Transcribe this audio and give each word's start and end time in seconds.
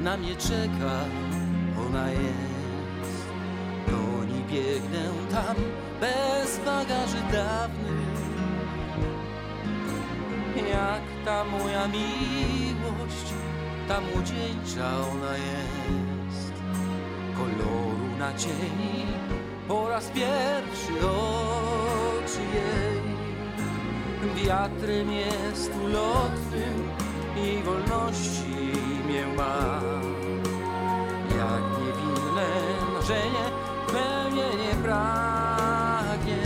na 0.00 0.16
mnie 0.16 0.36
czeka, 0.36 0.94
ona 1.88 2.10
jest. 2.10 3.26
Do 3.86 4.24
niej 4.24 4.44
biegnę 4.44 5.04
tam 5.30 5.56
bez 6.00 6.60
bagaży 6.64 7.22
dawnych. 7.32 8.02
Jak 10.70 11.02
ta 11.24 11.44
moja 11.44 11.88
miłość, 11.88 13.28
ta 13.88 14.00
młodzieńcza 14.00 14.90
ona 15.12 15.36
jest. 15.36 16.52
Koloru 17.36 18.16
na 18.18 18.32
cieni 18.38 19.06
po 19.68 19.88
raz 19.88 20.06
pierwszy 20.10 21.08
oczy 21.08 22.40
jej. 22.54 23.02
Wiatrem 24.44 25.12
jest 25.12 25.72
ulotnym 25.84 26.88
i 27.36 27.62
wolności 27.62 28.61
mię 29.12 29.26
ma. 29.36 29.80
Jak 31.38 31.62
niewinne 31.78 32.48
marzenie 32.94 33.44
pełnienie 33.86 34.74
pragnie. 34.82 36.42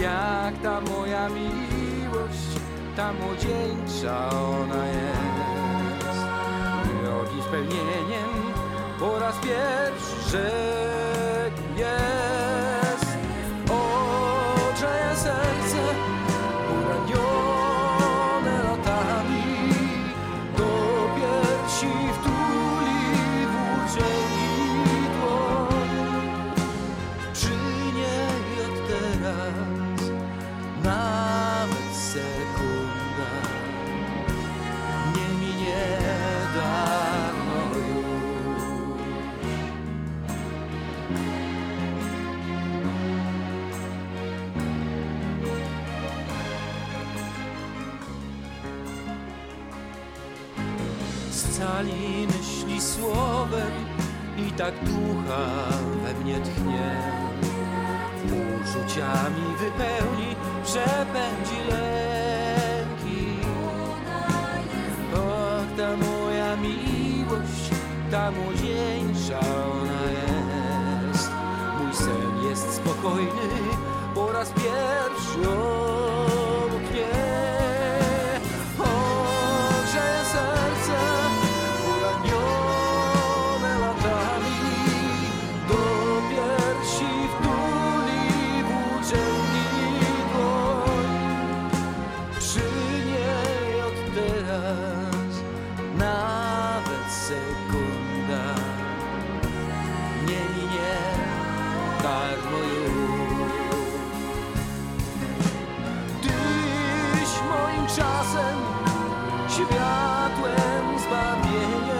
Jak 0.00 0.62
ta 0.62 0.80
moja 0.80 1.28
miłość, 1.28 2.48
ta 2.96 3.12
młodzieńcza 3.12 4.30
ona 4.30 4.86
jest. 4.86 6.16
Drogi 7.02 7.42
spełnieniem 7.42 8.52
po 8.98 9.18
raz 9.18 9.34
pierwszy 9.36 10.30
rzekł 10.30 10.95
Scali 51.36 52.26
myśli 52.26 52.80
słowem 52.80 53.72
i 54.38 54.52
tak 54.52 54.74
ducha 54.84 55.46
we 56.02 56.24
mnie 56.24 56.40
tchnie. 56.40 57.12
Uczuciami 58.24 59.46
wypełni, 59.60 60.36
przepędzi 60.64 61.70
lęki. 61.70 63.26
Och, 65.14 65.76
ta 65.76 65.96
moja 65.96 66.56
miłość, 66.56 67.70
ta 68.10 68.30
młodzieńcza 68.30 69.40
ona 69.40 70.02
jest. 70.12 71.30
Mój 71.78 71.94
sen 71.94 72.50
jest 72.50 72.74
spokojny, 72.74 73.48
po 74.14 74.32
raz 74.32 74.50
pierwszy 74.50 75.48
sekunda 97.26 98.44
nie 100.26 100.42
minie 100.54 100.94
darmo 102.02 102.58
tak 102.58 102.68
już. 102.68 103.90
Tyś 106.22 107.30
moim 107.50 107.86
czasem 107.86 108.58
światłem 109.48 110.98
zbawienia 110.98 111.95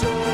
control. 0.00 0.27